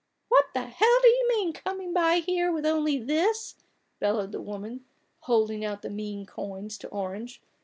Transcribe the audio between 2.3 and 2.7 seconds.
with